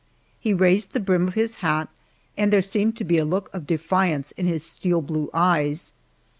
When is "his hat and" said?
1.35-2.51